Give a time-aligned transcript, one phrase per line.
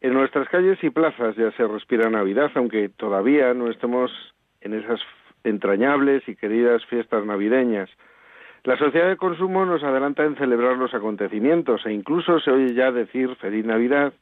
[0.00, 4.10] en nuestras calles y plazas ya se respira Navidad, aunque todavía no estemos
[4.60, 5.00] en esas
[5.44, 7.90] entrañables y queridas fiestas navideñas.
[8.64, 12.92] La sociedad de consumo nos adelanta en celebrar los acontecimientos e incluso se oye ya
[12.92, 14.12] decir feliz Navidad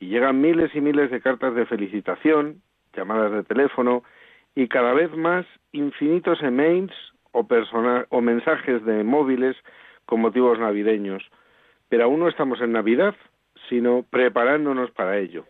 [0.00, 2.62] y llegan miles y miles de cartas de felicitación,
[2.94, 4.02] llamadas de teléfono
[4.54, 6.92] y cada vez más infinitos emails
[7.32, 7.46] o,
[8.08, 9.56] o mensajes de móviles
[10.06, 11.22] con motivos navideños.
[11.88, 13.14] Pero aún no estamos en Navidad,
[13.68, 15.44] sino preparándonos para ello.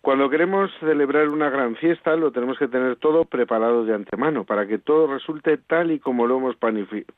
[0.00, 4.66] Cuando queremos celebrar una gran fiesta, lo tenemos que tener todo preparado de antemano, para
[4.66, 6.56] que todo resulte tal y como lo hemos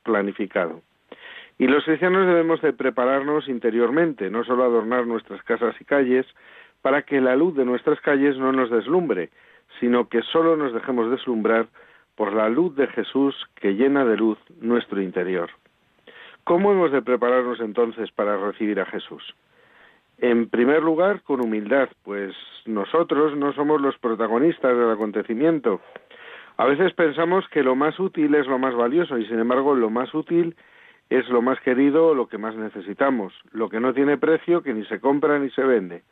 [0.03, 0.81] planificado.
[1.59, 6.25] Y los cristianos debemos de prepararnos interiormente, no solo adornar nuestras casas y calles,
[6.81, 9.31] para que la luz de nuestras calles no nos deslumbre,
[9.81, 11.67] sino que solo nos dejemos deslumbrar
[12.15, 15.51] por la luz de Jesús que llena de luz nuestro interior.
[16.45, 19.34] ¿Cómo hemos de prepararnos entonces para recibir a Jesús?
[20.19, 22.35] En primer lugar, con humildad, pues
[22.67, 25.81] nosotros no somos los protagonistas del acontecimiento.
[26.57, 29.91] A veces pensamos que lo más útil es lo más valioso y sin embargo lo
[29.91, 30.57] más útil
[31.09, 34.75] es lo más querido o lo que más necesitamos, lo que no tiene precio, que
[34.75, 36.03] ni se compra ni se vende.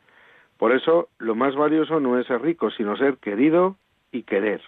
[0.57, 3.75] Por eso, lo más valioso no es ser rico, sino ser querido
[4.11, 4.61] y querer.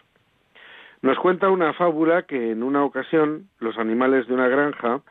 [1.01, 5.01] Nos cuenta una fábula que en una ocasión los animales de una granja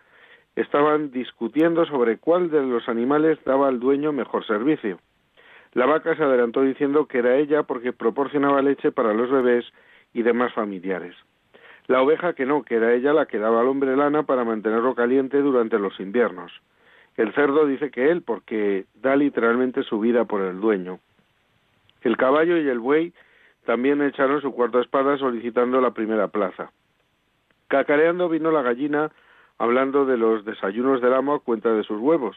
[0.61, 4.99] estaban discutiendo sobre cuál de los animales daba al dueño mejor servicio.
[5.73, 9.67] La vaca se adelantó diciendo que era ella porque proporcionaba leche para los bebés
[10.13, 11.15] y demás familiares.
[11.87, 14.97] La oveja que no, que era ella la que daba al hombre lana para mantenerlo
[14.97, 16.53] caliente durante los inviernos.
[17.17, 20.99] El cerdo dice que él porque da literalmente su vida por el dueño.
[22.03, 23.13] El caballo y el buey
[23.65, 26.73] también echaron su cuarta espada solicitando la primera plaza.
[27.69, 29.13] Cacareando vino la gallina
[29.59, 32.37] hablando de los desayunos del amo a cuenta de sus huevos,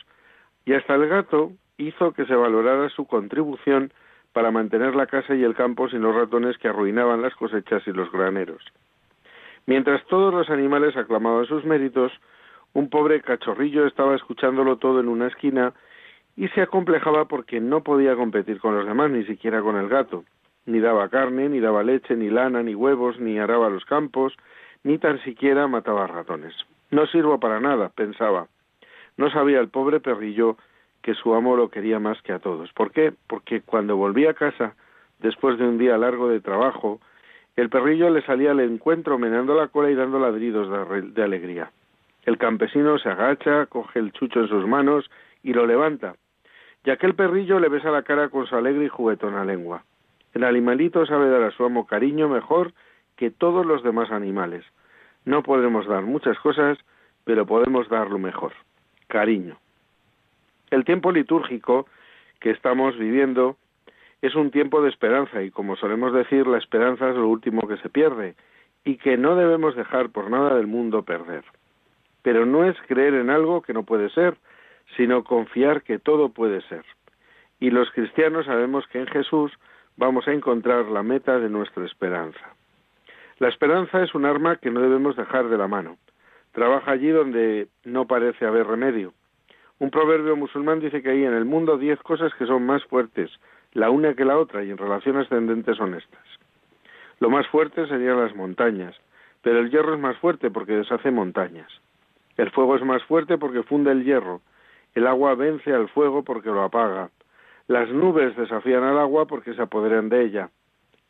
[0.65, 3.91] y hasta el gato hizo que se valorara su contribución
[4.33, 7.91] para mantener la casa y el campo sin los ratones que arruinaban las cosechas y
[7.91, 8.63] los graneros.
[9.65, 12.11] Mientras todos los animales aclamaban sus méritos,
[12.73, 15.73] un pobre cachorrillo estaba escuchándolo todo en una esquina
[16.35, 20.23] y se acomplejaba porque no podía competir con los demás, ni siquiera con el gato.
[20.65, 24.33] Ni daba carne, ni daba leche, ni lana, ni huevos, ni araba los campos,
[24.83, 26.55] ni tan siquiera mataba ratones.
[26.91, 28.47] No sirvo para nada, pensaba.
[29.18, 30.57] No sabía el pobre perrillo
[31.02, 32.72] que su amo lo quería más que a todos.
[32.74, 33.13] ¿Por qué?
[33.28, 34.75] Porque cuando volvía a casa,
[35.19, 37.00] después de un día largo de trabajo,
[37.56, 41.72] el perrillo le salía al encuentro meneando la cola y dando ladridos de, de alegría.
[42.25, 45.09] El campesino se agacha, coge el chucho en sus manos
[45.44, 46.16] y lo levanta.
[46.84, 49.84] Y aquel perrillo le besa la cara con su alegre y juguetona lengua.
[50.34, 52.74] El animalito sabe dar a su amo cariño mejor
[53.18, 54.66] que todos los demás animales.
[55.25, 56.77] No podemos dar muchas cosas,
[57.23, 58.53] pero podemos dar lo mejor,
[59.07, 59.57] cariño.
[60.71, 61.87] El tiempo litúrgico
[62.39, 63.57] que estamos viviendo
[64.21, 67.77] es un tiempo de esperanza y como solemos decir, la esperanza es lo último que
[67.77, 68.35] se pierde
[68.83, 71.43] y que no debemos dejar por nada del mundo perder.
[72.23, 74.38] Pero no es creer en algo que no puede ser,
[74.95, 76.85] sino confiar que todo puede ser.
[77.59, 79.51] Y los cristianos sabemos que en Jesús
[79.97, 82.55] vamos a encontrar la meta de nuestra esperanza.
[83.41, 85.97] La esperanza es un arma que no debemos dejar de la mano.
[86.52, 89.13] Trabaja allí donde no parece haber remedio.
[89.80, 93.31] Un proverbio musulmán dice que hay en el mundo diez cosas que son más fuertes,
[93.74, 96.24] la una que la otra, y en relación ascendente son estas.
[97.19, 98.95] Lo más fuerte serían las montañas,
[99.42, 101.71] pero el hierro es más fuerte porque deshace montañas.
[102.38, 104.42] El fuego es más fuerte porque funde el hierro.
[104.94, 107.10] El agua vence al fuego porque lo apaga.
[107.68, 110.51] Las nubes desafían al agua porque se apoderan de ella.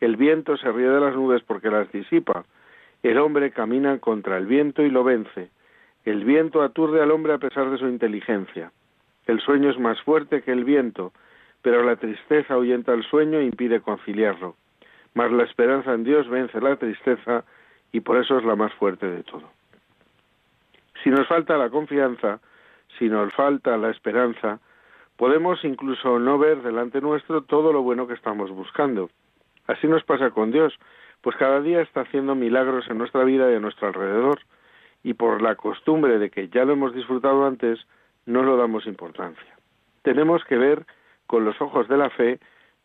[0.01, 2.43] El viento se ríe de las nubes porque las disipa.
[3.03, 5.49] El hombre camina contra el viento y lo vence.
[6.05, 8.71] El viento aturde al hombre a pesar de su inteligencia.
[9.27, 11.13] El sueño es más fuerte que el viento,
[11.61, 14.55] pero la tristeza ahuyenta el sueño e impide conciliarlo.
[15.13, 17.43] Mas la esperanza en Dios vence la tristeza
[17.91, 19.49] y por eso es la más fuerte de todo.
[21.03, 22.39] Si nos falta la confianza,
[22.97, 24.59] si nos falta la esperanza,
[25.15, 29.11] podemos incluso no ver delante nuestro todo lo bueno que estamos buscando.
[29.71, 30.77] Así nos pasa con Dios,
[31.21, 34.41] pues cada día está haciendo milagros en nuestra vida y a nuestro alrededor,
[35.01, 37.79] y por la costumbre de que ya lo hemos disfrutado antes,
[38.25, 39.55] no lo damos importancia.
[40.01, 40.85] Tenemos que ver
[41.25, 42.39] con los ojos de la fe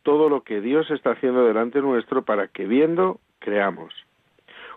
[0.05, 3.93] todo lo que Dios está haciendo delante nuestro para que viendo creamos.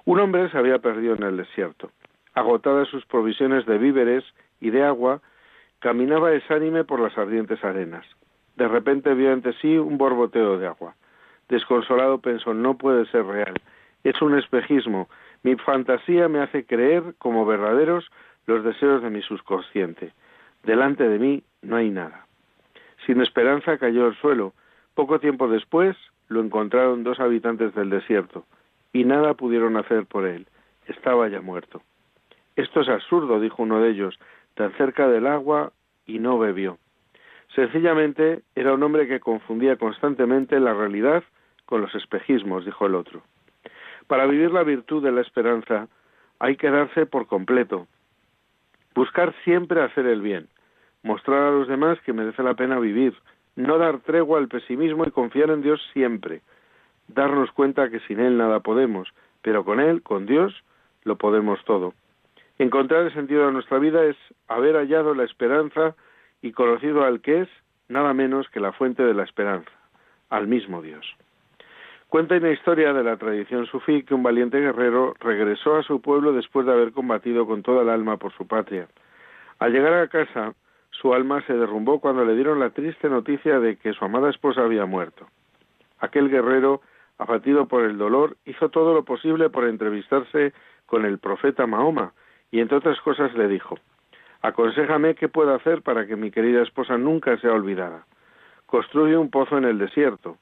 [0.06, 1.92] Un hombre se había perdido en el desierto.
[2.34, 4.24] Agotadas sus provisiones de víveres
[4.60, 5.22] y de agua,
[5.78, 8.08] caminaba exánime por las ardientes arenas.
[8.56, 10.96] De repente vio ante sí un borboteo de agua.
[11.50, 13.56] Desconsolado pensó, no puede ser real.
[14.04, 15.10] Es un espejismo.
[15.44, 18.10] Mi fantasía me hace creer como verdaderos
[18.46, 20.14] los deseos de mi subconsciente.
[20.64, 22.26] Delante de mí no hay nada.
[23.06, 24.54] Sin esperanza cayó al suelo.
[24.94, 25.98] Poco tiempo después
[26.28, 28.46] lo encontraron dos habitantes del desierto
[28.94, 30.48] y nada pudieron hacer por él.
[30.88, 31.82] Estaba ya muerto.
[32.56, 34.20] Esto es absurdo, dijo uno de ellos,
[34.56, 35.72] tan cerca del agua
[36.06, 36.78] y no bebió.
[37.56, 41.24] Sencillamente era un hombre que confundía constantemente la realidad
[41.70, 43.22] con los espejismos, dijo el otro.
[44.08, 45.88] Para vivir la virtud de la esperanza
[46.40, 47.86] hay que darse por completo,
[48.96, 50.48] buscar siempre hacer el bien,
[51.04, 53.14] mostrar a los demás que merece la pena vivir,
[53.56, 56.42] no dar tregua al pesimismo y confiar en Dios siempre,
[57.08, 59.08] darnos cuenta que sin Él nada podemos,
[59.44, 60.64] pero con Él, con Dios,
[61.04, 61.94] lo podemos todo.
[62.58, 64.18] Encontrar el sentido de nuestra vida es
[64.48, 65.96] haber hallado la esperanza
[66.42, 67.50] y conocido al que es
[67.90, 69.70] nada menos que la fuente de la esperanza,
[70.32, 71.06] al mismo Dios.
[72.10, 76.34] Cuenta una historia de la tradición sufí que un valiente guerrero regresó a su pueblo
[76.34, 78.88] después de haber combatido con toda el alma por su patria.
[79.60, 80.54] Al llegar a casa,
[80.90, 84.62] su alma se derrumbó cuando le dieron la triste noticia de que su amada esposa
[84.62, 85.28] había muerto.
[86.00, 86.82] Aquel guerrero
[87.20, 90.54] abatido por el dolor, hizo todo lo posible por entrevistarse
[90.88, 92.14] con el profeta Mahoma
[92.50, 93.78] y entre otras cosas le dijo
[94.42, 98.06] Aconséjame qué puedo hacer para que mi querida esposa nunca sea olvidada.
[98.66, 100.38] Construye un pozo en el desierto.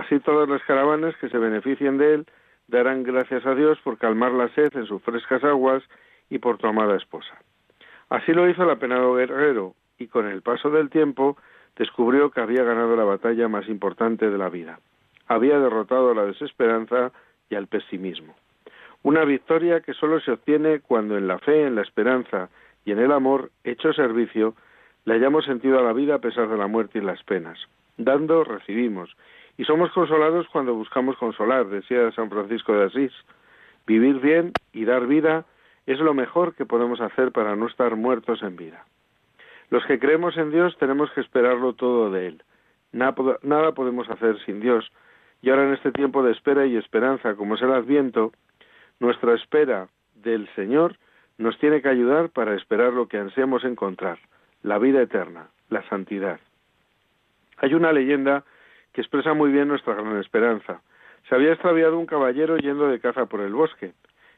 [0.00, 2.26] Así todas las caravanas que se beneficien de él
[2.68, 5.82] darán gracias a Dios por calmar la sed en sus frescas aguas
[6.28, 7.34] y por tu amada esposa.
[8.08, 11.36] Así lo hizo el apenado guerrero y con el paso del tiempo
[11.76, 14.78] descubrió que había ganado la batalla más importante de la vida
[15.30, 17.12] había derrotado a la desesperanza
[17.48, 18.34] y al pesimismo.
[19.04, 22.48] Una victoria que solo se obtiene cuando en la fe, en la esperanza
[22.84, 24.56] y en el amor, hecho servicio,
[25.04, 27.60] le hayamos sentido a la vida a pesar de la muerte y las penas.
[27.96, 29.16] Dando, recibimos.
[29.56, 33.12] Y somos consolados cuando buscamos consolar, decía San Francisco de Asís.
[33.86, 35.44] Vivir bien y dar vida
[35.86, 38.84] es lo mejor que podemos hacer para no estar muertos en vida.
[39.70, 42.42] Los que creemos en Dios tenemos que esperarlo todo de Él.
[42.92, 44.90] Nada, podemos hacer sin Dios,
[45.42, 48.32] y ahora en este tiempo de espera y esperanza, como es el Adviento,
[48.98, 50.96] nuestra espera del Señor
[51.38, 54.18] nos tiene que ayudar para esperar lo que ansiamos encontrar,
[54.62, 56.40] la vida eterna, la santidad.
[57.58, 58.44] Hay una leyenda
[58.92, 60.82] que expresa muy bien nuestra gran esperanza.
[61.28, 63.92] Se había extraviado un caballero yendo de caza por el bosque.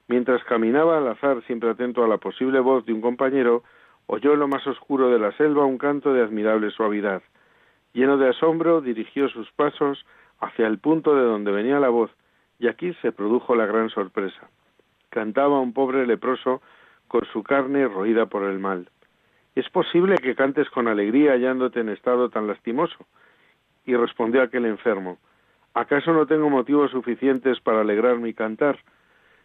[0.09, 3.63] Mientras caminaba al azar, siempre atento a la posible voz de un compañero,
[4.07, 7.23] oyó en lo más oscuro de la selva un canto de admirable suavidad.
[7.93, 10.05] Lleno de asombro, dirigió sus pasos
[10.41, 12.11] hacia el punto de donde venía la voz,
[12.59, 14.49] y aquí se produjo la gran sorpresa.
[15.11, 16.63] Cantaba un pobre leproso
[17.09, 18.89] con su carne roída por el mal.
[19.55, 23.07] ¿Es posible que cantes con alegría hallándote en estado tan lastimoso?
[23.85, 25.19] Y respondió aquel enfermo,
[25.75, 28.79] ¿acaso no tengo motivos suficientes para alegrarme y cantar?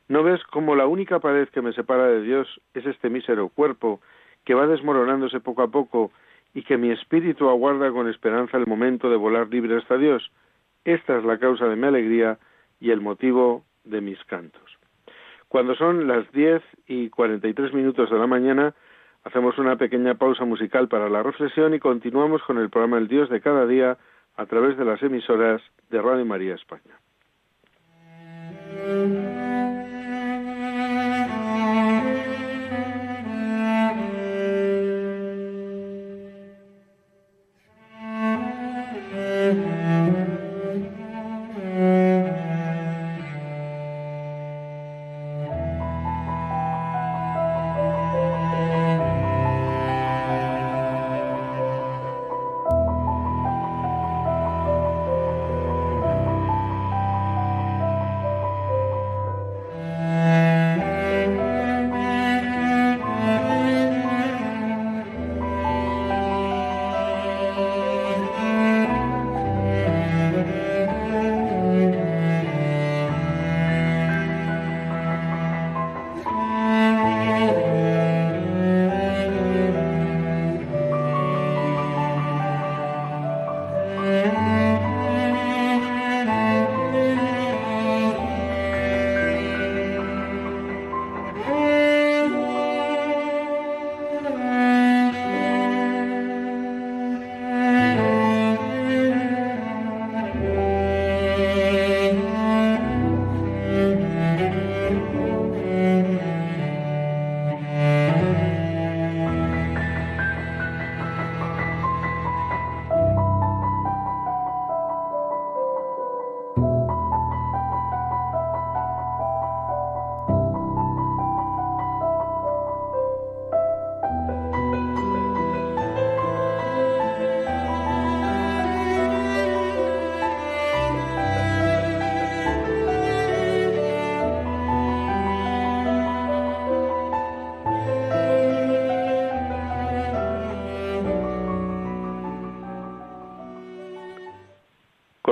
[0.07, 3.99] ¿No ves cómo la única pared que me separa de Dios es este mísero cuerpo
[4.45, 6.11] que va desmoronándose poco a poco
[6.53, 10.31] y que mi espíritu aguarda con esperanza el momento de volar libre hasta Dios?
[10.85, 12.37] Esta es la causa de mi alegría
[12.79, 14.77] y el motivo de mis cantos.
[15.49, 18.73] Cuando son las 10 y 43 minutos de la mañana,
[19.23, 23.29] hacemos una pequeña pausa musical para la reflexión y continuamos con el programa El Dios
[23.29, 23.97] de cada día
[24.37, 26.97] a través de las emisoras de Radio María España.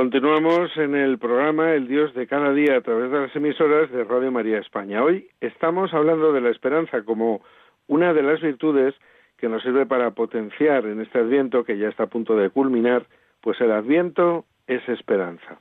[0.05, 4.03] Continuamos en el programa El Dios de cada día a través de las emisoras de
[4.03, 5.03] Radio María España.
[5.03, 7.41] Hoy estamos hablando de la esperanza como
[7.87, 8.93] una de las virtudes
[9.35, 13.07] que nos sirve para potenciar en este Adviento que ya está a punto de culminar,
[13.41, 15.59] pues el Adviento es esperanza.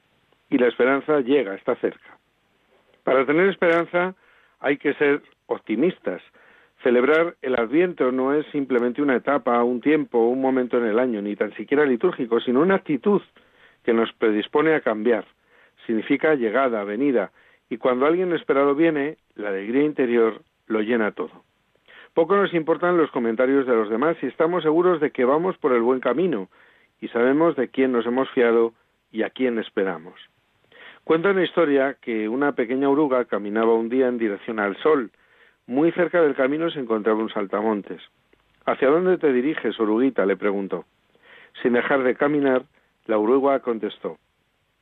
[0.50, 2.18] Y la esperanza llega, está cerca.
[3.02, 4.14] Para tener esperanza
[4.60, 6.20] hay que ser optimistas.
[6.82, 11.22] Celebrar el Adviento no es simplemente una etapa, un tiempo, un momento en el año,
[11.22, 13.22] ni tan siquiera litúrgico, sino una actitud
[13.84, 15.24] que nos predispone a cambiar.
[15.86, 17.30] Significa llegada, venida,
[17.68, 21.44] y cuando alguien esperado viene, la alegría interior lo llena todo.
[22.14, 25.72] Poco nos importan los comentarios de los demás si estamos seguros de que vamos por
[25.72, 26.48] el buen camino
[27.00, 28.72] y sabemos de quién nos hemos fiado
[29.10, 30.14] y a quién esperamos.
[31.02, 35.10] Cuenta una historia que una pequeña oruga caminaba un día en dirección al sol.
[35.66, 38.00] Muy cerca del camino se encontraba un saltamontes.
[38.64, 40.24] ¿Hacia dónde te diriges, oruguita?
[40.24, 40.86] le preguntó.
[41.62, 42.62] Sin dejar de caminar,
[43.06, 44.18] la oruga contestó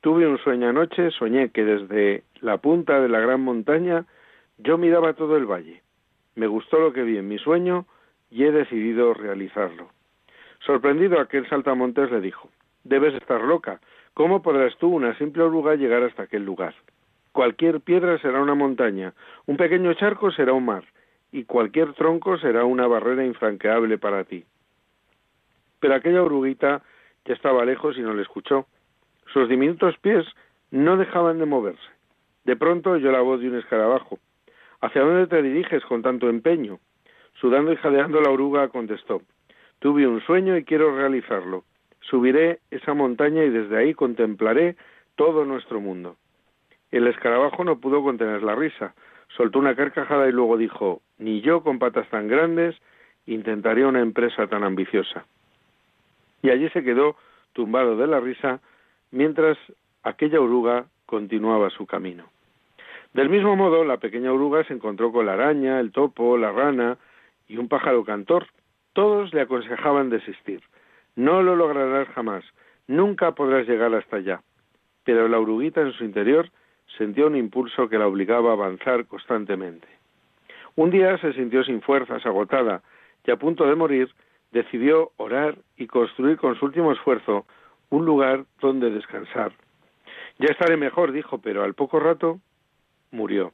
[0.01, 4.05] Tuve un sueño anoche, soñé que desde la punta de la gran montaña
[4.57, 5.81] yo miraba todo el valle.
[6.35, 7.85] Me gustó lo que vi en mi sueño
[8.29, 9.89] y he decidido realizarlo.
[10.65, 12.49] Sorprendido aquel saltamontes le dijo
[12.83, 13.79] Debes estar loca.
[14.13, 16.75] ¿Cómo podrás tú, una simple oruga, llegar hasta aquel lugar?
[17.31, 19.13] Cualquier piedra será una montaña,
[19.45, 20.83] un pequeño charco será un mar,
[21.31, 24.43] y cualquier tronco será una barrera infranqueable para ti.
[25.79, 26.83] Pero aquella oruguita
[27.25, 28.65] ya estaba lejos y no le escuchó.
[29.31, 30.25] Sus diminutos pies
[30.71, 31.81] no dejaban de moverse.
[32.43, 34.19] De pronto oyó la voz de un escarabajo.
[34.81, 36.79] ¿Hacia dónde te diriges con tanto empeño?
[37.39, 39.21] Sudando y jadeando la oruga contestó
[39.79, 41.63] Tuve un sueño y quiero realizarlo.
[42.01, 44.75] Subiré esa montaña y desde ahí contemplaré
[45.15, 46.17] todo nuestro mundo.
[46.91, 48.93] El escarabajo no pudo contener la risa.
[49.37, 52.75] Soltó una carcajada y luego dijo Ni yo con patas tan grandes
[53.25, 55.25] intentaría una empresa tan ambiciosa
[56.43, 57.15] y allí se quedó
[57.53, 58.59] tumbado de la risa
[59.09, 59.57] mientras
[60.03, 62.25] aquella oruga continuaba su camino.
[63.13, 66.97] Del mismo modo, la pequeña oruga se encontró con la araña, el topo, la rana
[67.47, 68.47] y un pájaro cantor.
[68.93, 70.61] Todos le aconsejaban desistir.
[71.15, 72.43] No lo lograrás jamás,
[72.87, 74.41] nunca podrás llegar hasta allá.
[75.05, 76.49] Pero la oruguita en su interior
[76.97, 79.87] sintió un impulso que la obligaba a avanzar constantemente.
[80.75, 82.81] Un día se sintió sin fuerzas, agotada,
[83.25, 84.09] y a punto de morir,
[84.53, 87.45] decidió orar y construir con su último esfuerzo
[87.89, 89.51] un lugar donde descansar.
[90.39, 92.39] Ya estaré mejor, dijo, pero al poco rato
[93.11, 93.51] murió.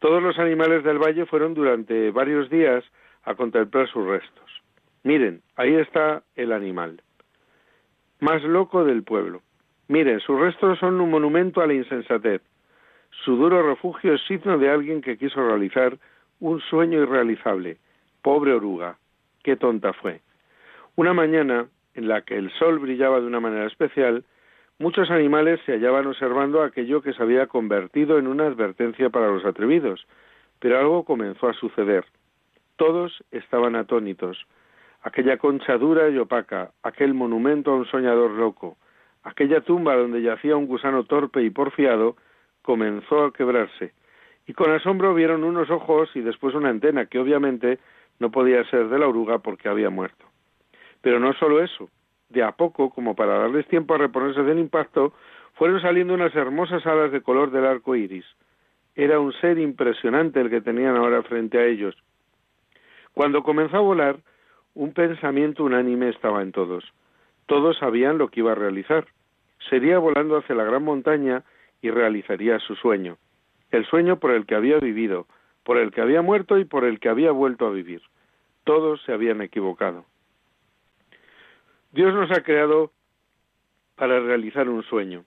[0.00, 2.84] Todos los animales del valle fueron durante varios días
[3.24, 4.50] a contemplar sus restos.
[5.02, 7.02] Miren, ahí está el animal,
[8.20, 9.42] más loco del pueblo.
[9.88, 12.42] Miren, sus restos son un monumento a la insensatez.
[13.24, 15.98] Su duro refugio es signo de alguien que quiso realizar
[16.40, 17.76] un sueño irrealizable.
[18.22, 18.98] Pobre oruga,
[19.44, 20.22] qué tonta fue.
[20.96, 24.24] Una mañana, en la que el sol brillaba de una manera especial,
[24.80, 29.44] muchos animales se hallaban observando aquello que se había convertido en una advertencia para los
[29.44, 30.06] atrevidos,
[30.58, 32.04] pero algo comenzó a suceder.
[32.76, 34.46] Todos estaban atónitos.
[35.02, 38.78] Aquella concha dura y opaca, aquel monumento a un soñador loco,
[39.22, 42.16] aquella tumba donde yacía un gusano torpe y porfiado,
[42.62, 43.92] comenzó a quebrarse,
[44.46, 47.78] y con asombro vieron unos ojos y después una antena que obviamente
[48.18, 50.24] no podía ser de la oruga porque había muerto.
[51.00, 51.88] Pero no solo eso,
[52.28, 55.12] de a poco, como para darles tiempo a reponerse del impacto,
[55.54, 58.24] fueron saliendo unas hermosas alas de color del arco iris.
[58.94, 61.96] Era un ser impresionante el que tenían ahora frente a ellos.
[63.12, 64.16] Cuando comenzó a volar,
[64.74, 66.84] un pensamiento unánime estaba en todos.
[67.46, 69.06] Todos sabían lo que iba a realizar.
[69.70, 71.44] Sería volando hacia la gran montaña
[71.80, 73.18] y realizaría su sueño,
[73.70, 75.26] el sueño por el que había vivido,
[75.64, 78.02] por el que había muerto y por el que había vuelto a vivir.
[78.64, 80.04] Todos se habían equivocado.
[81.92, 82.92] Dios nos ha creado
[83.96, 85.24] para realizar un sueño.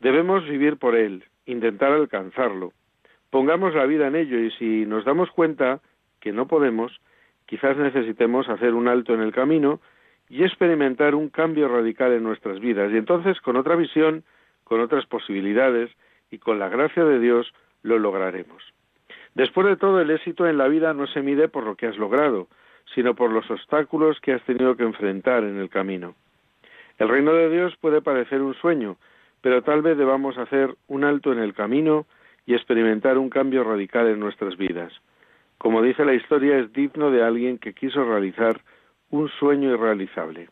[0.00, 2.72] Debemos vivir por él, intentar alcanzarlo.
[3.30, 5.80] Pongamos la vida en ello y si nos damos cuenta
[6.20, 7.00] que no podemos,
[7.46, 9.80] quizás necesitemos hacer un alto en el camino
[10.28, 12.92] y experimentar un cambio radical en nuestras vidas.
[12.92, 14.24] Y entonces, con otra visión,
[14.64, 15.90] con otras posibilidades
[16.30, 17.52] y con la gracia de Dios,
[17.82, 18.62] lo lograremos.
[19.34, 21.98] Después de todo, el éxito en la vida no se mide por lo que has
[21.98, 22.48] logrado,
[22.94, 26.14] sino por los obstáculos que has tenido que enfrentar en el camino.
[26.98, 28.96] El reino de Dios puede parecer un sueño,
[29.40, 32.06] pero tal vez debamos hacer un alto en el camino
[32.46, 34.92] y experimentar un cambio radical en nuestras vidas.
[35.58, 38.60] Como dice la historia, es digno de alguien que quiso realizar
[39.10, 40.48] un sueño irrealizable.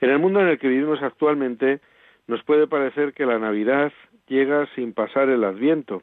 [0.00, 1.80] En el mundo en el que vivimos actualmente,
[2.26, 3.92] nos puede parecer que la Navidad
[4.26, 6.02] llega sin pasar el Adviento,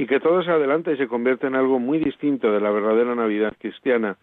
[0.00, 3.14] y que todo se adelanta y se convierte en algo muy distinto de la verdadera
[3.14, 4.16] Navidad cristiana.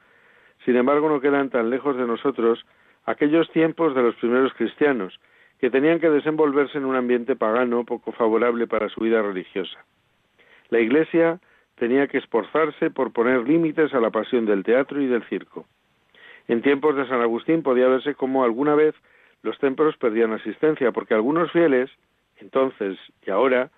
[0.65, 2.65] Sin embargo, no quedan tan lejos de nosotros
[3.05, 5.19] aquellos tiempos de los primeros cristianos,
[5.59, 9.85] que tenían que desenvolverse en un ambiente pagano poco favorable para su vida religiosa.
[10.69, 11.39] La Iglesia
[11.75, 15.67] tenía que esforzarse por poner límites a la pasión del teatro y del circo.
[16.47, 18.95] En tiempos de San Agustín podía verse como alguna vez
[19.43, 21.91] los templos perdían asistencia, porque algunos fieles,
[22.37, 23.69] entonces y ahora,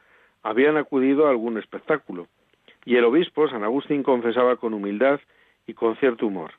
[0.44, 2.28] habían acudido a algún espectáculo.
[2.86, 5.20] Y el obispo, San Agustín, confesaba con humildad
[5.68, 6.52] y con cierto humor.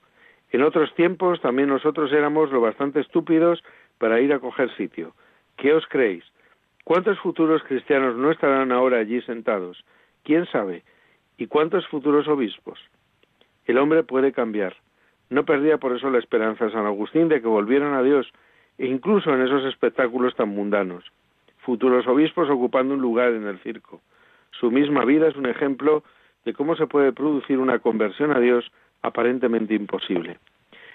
[0.52, 3.62] En otros tiempos también nosotros éramos lo bastante estúpidos
[3.99, 5.14] para ir a coger sitio.
[5.56, 6.25] ¿Qué os creéis?
[6.84, 9.84] ¿Cuántos futuros cristianos no estarán ahora allí sentados?
[10.25, 10.82] ¿Quién sabe?
[11.37, 12.80] ¿Y cuántos futuros obispos?
[13.66, 14.75] El hombre puede cambiar.
[15.28, 18.32] No perdía por eso la esperanza San Agustín de que volvieran a Dios,
[18.78, 21.04] e incluso en esos espectáculos tan mundanos.
[21.62, 24.00] Futuros obispos ocupando un lugar en el circo.
[24.50, 26.02] Su misma vida es un ejemplo
[26.45, 28.71] de cómo se puede producir una conversión a Dios
[29.02, 30.38] aparentemente imposible.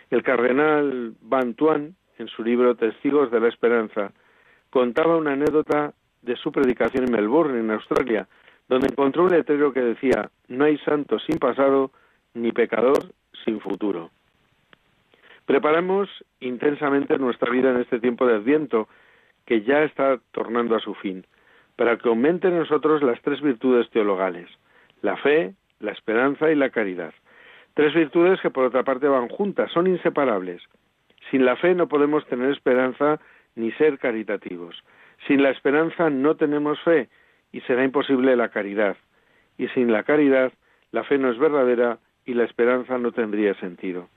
[0.10, 4.12] El cardenal Bantuan, en su libro Testigos de la Esperanza,
[4.70, 8.28] contaba una anécdota de su predicación en Melbourne, en Australia,
[8.68, 11.92] donde encontró un letrero que decía No hay santo sin pasado,
[12.34, 13.14] ni pecador
[13.44, 14.10] sin futuro.
[15.46, 18.88] Preparamos intensamente nuestra vida en este tiempo de Adviento,
[19.46, 21.26] que ya está tornando a su fin,
[21.76, 24.50] para que aumente en nosotros las tres virtudes teologales,
[25.02, 27.14] la fe, la esperanza y la caridad.
[27.74, 30.62] Tres virtudes que por otra parte van juntas, son inseparables.
[31.30, 33.20] Sin la fe no podemos tener esperanza
[33.56, 34.84] ni ser caritativos.
[35.28, 37.10] Sin la esperanza no tenemos fe
[37.52, 38.96] y será imposible la caridad.
[39.58, 40.54] Y sin la caridad
[40.92, 44.08] la fe no es verdadera y la esperanza no tendría sentido.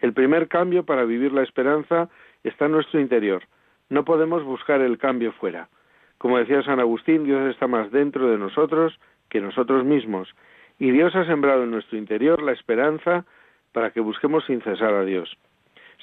[0.00, 2.08] El primer cambio para vivir la esperanza
[2.44, 3.42] está en nuestro interior.
[3.92, 5.68] No podemos buscar el cambio fuera.
[6.16, 10.34] Como decía San Agustín, Dios está más dentro de nosotros que nosotros mismos.
[10.78, 13.26] Y Dios ha sembrado en nuestro interior la esperanza
[13.72, 15.36] para que busquemos sin cesar a Dios.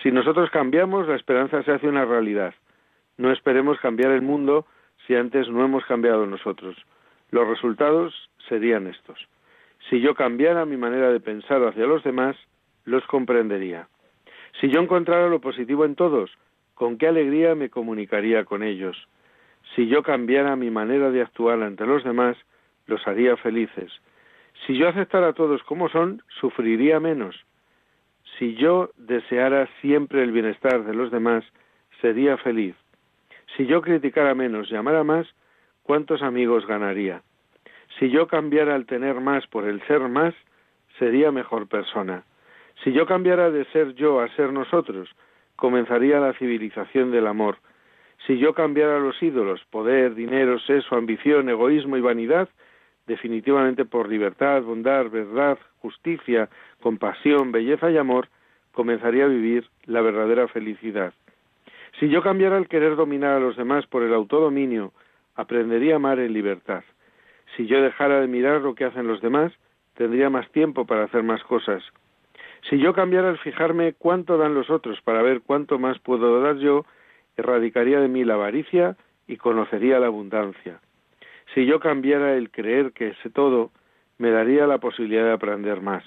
[0.04, 2.54] Si nosotros cambiamos, la esperanza se hace una realidad.
[3.18, 4.68] No esperemos cambiar el mundo
[5.08, 6.78] si antes no hemos cambiado nosotros.
[7.32, 9.18] Los resultados serían estos.
[9.90, 12.36] Si yo cambiara mi manera de pensar hacia los demás,
[12.86, 13.88] los comprendería.
[14.62, 16.30] Si yo encontrara lo positivo en todos,
[16.80, 18.96] con qué alegría me comunicaría con ellos.
[19.76, 22.38] Si yo cambiara mi manera de actuar ante los demás,
[22.88, 23.92] los haría felices.
[24.66, 27.36] Si yo aceptara a todos como son, sufriría menos.
[28.38, 31.44] Si yo deseara siempre el bienestar de los demás,
[32.00, 32.76] sería feliz.
[33.58, 35.28] Si yo criticara menos y amara más,
[35.84, 37.24] ¿cuántos amigos ganaría?
[38.00, 40.34] Si yo cambiara el tener más por el ser más,
[40.98, 42.24] sería mejor persona.
[42.86, 45.10] Si yo cambiara de ser yo a ser nosotros,
[45.60, 47.58] comenzaría la civilización del amor.
[48.26, 52.50] Si yo cambiara los ídolos, poder, dinero, sexo, ambición, egoísmo y vanidad,
[53.08, 56.50] definitivamente por libertad, bondad, verdad, justicia,
[56.82, 58.28] compasión, belleza y amor,
[58.72, 61.14] comenzaría a vivir la verdadera felicidad.
[62.00, 64.94] Si yo cambiara el querer dominar a los demás por el autodominio,
[65.36, 66.84] aprendería a amar en libertad.
[67.58, 69.52] Si yo dejara de mirar lo que hacen los demás,
[69.96, 71.84] tendría más tiempo para hacer más cosas.
[72.68, 76.58] Si yo cambiara el fijarme cuánto dan los otros para ver cuánto más puedo dar
[76.58, 76.86] yo,
[77.38, 80.80] erradicaría de mí la avaricia y conocería la abundancia.
[81.54, 83.72] Si yo cambiara el creer que sé todo,
[84.18, 86.04] me daría la posibilidad de aprender más.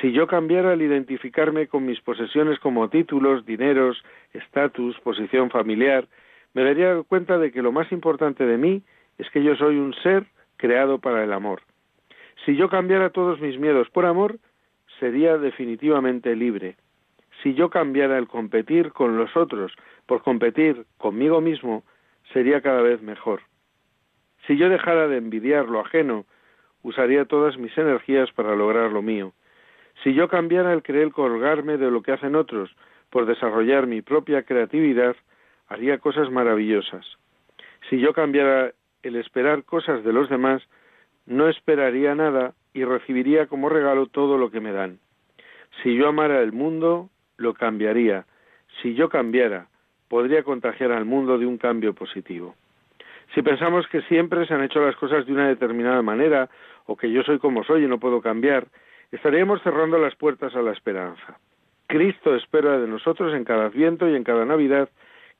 [0.00, 6.06] Si yo cambiara el identificarme con mis posesiones como títulos, dineros, estatus, posición familiar,
[6.54, 8.82] me daría cuenta de que lo más importante de mí
[9.18, 11.62] es que yo soy un ser creado para el amor.
[12.44, 14.38] Si yo cambiara todos mis miedos por amor,
[14.98, 16.76] sería definitivamente libre.
[17.42, 19.72] Si yo cambiara el competir con los otros
[20.06, 21.84] por competir conmigo mismo,
[22.32, 23.42] sería cada vez mejor.
[24.46, 26.24] Si yo dejara de envidiar lo ajeno,
[26.82, 29.32] usaría todas mis energías para lograr lo mío.
[30.02, 32.74] Si yo cambiara el querer colgarme de lo que hacen otros
[33.10, 35.16] por desarrollar mi propia creatividad,
[35.68, 37.04] haría cosas maravillosas.
[37.88, 40.62] Si yo cambiara el esperar cosas de los demás,
[41.28, 44.98] no esperaría nada y recibiría como regalo todo lo que me dan.
[45.82, 48.24] Si yo amara el mundo, lo cambiaría.
[48.80, 49.68] Si yo cambiara,
[50.08, 52.54] podría contagiar al mundo de un cambio positivo.
[53.34, 56.48] Si pensamos que siempre se han hecho las cosas de una determinada manera
[56.86, 58.66] o que yo soy como soy y no puedo cambiar,
[59.12, 61.38] estaríamos cerrando las puertas a la esperanza.
[61.86, 64.88] Cristo espera de nosotros en cada viento y en cada Navidad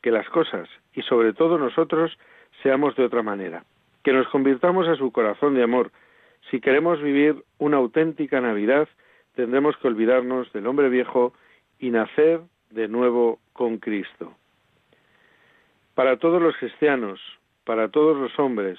[0.03, 2.19] que las cosas, y sobre todo nosotros,
[2.63, 3.65] seamos de otra manera,
[4.09, 5.91] que nos convirtamos a su corazón de amor.
[6.51, 8.89] Si queremos vivir una auténtica Navidad,
[9.35, 11.35] tendremos que olvidarnos del hombre viejo
[11.79, 12.41] y nacer
[12.71, 14.33] de nuevo con Cristo.
[15.95, 17.21] Para todos los cristianos,
[17.65, 18.79] para todos los hombres,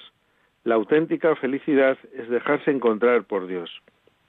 [0.64, 3.70] la auténtica felicidad es dejarse encontrar por Dios,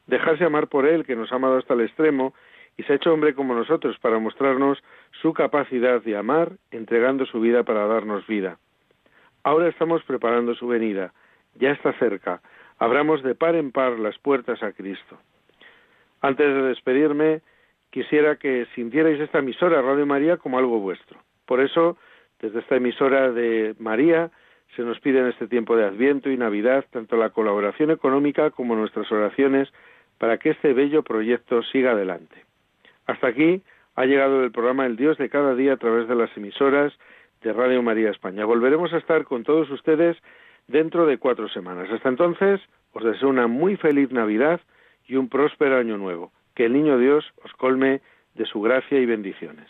[0.05, 2.35] dejarse amar por Él que nos ha amado hasta el extremo
[2.77, 4.77] y se ha hecho hombre como nosotros para mostrarnos
[5.19, 8.59] su capacidad de amar, entregando su vida para darnos vida.
[9.43, 11.13] Ahora estamos preparando su venida,
[11.55, 12.41] ya está cerca,
[12.77, 15.17] abramos de par en par las puertas a Cristo.
[16.21, 17.41] Antes de despedirme,
[17.89, 21.19] quisiera que sintierais esta emisora Radio María como algo vuestro.
[21.45, 21.97] Por eso,
[22.39, 24.29] desde esta emisora de María,
[24.75, 28.75] se nos pide en este tiempo de Adviento y Navidad tanto la colaboración económica como
[28.75, 29.69] nuestras oraciones
[30.17, 32.45] para que este bello proyecto siga adelante.
[33.07, 33.61] Hasta aquí
[33.95, 36.93] ha llegado el programa El Dios de cada día a través de las emisoras
[37.41, 38.45] de Radio María España.
[38.45, 40.17] Volveremos a estar con todos ustedes
[40.67, 41.89] dentro de cuatro semanas.
[41.91, 42.61] Hasta entonces,
[42.93, 44.61] os deseo una muy feliz Navidad
[45.07, 46.31] y un próspero año nuevo.
[46.55, 48.01] Que el Niño Dios os colme
[48.35, 49.69] de su gracia y bendiciones.